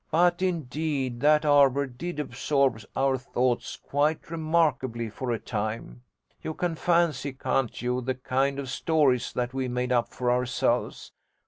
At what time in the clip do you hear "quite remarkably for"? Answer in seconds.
3.77-5.29